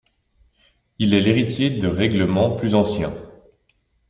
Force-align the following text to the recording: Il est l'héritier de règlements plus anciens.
Il 0.97 1.13
est 1.13 1.21
l'héritier 1.21 1.69
de 1.69 1.87
règlements 1.87 2.55
plus 2.55 2.73
anciens. 2.73 3.13